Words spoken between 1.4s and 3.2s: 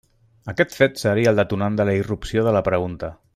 detonant de la irrupció de la pregunta.